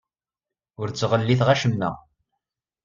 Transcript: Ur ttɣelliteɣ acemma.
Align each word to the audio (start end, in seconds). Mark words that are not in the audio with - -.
Ur 0.81 0.87
ttɣelliteɣ 0.89 1.49
acemma. 1.53 1.91